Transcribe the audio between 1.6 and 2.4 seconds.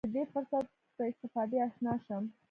اشنا شم.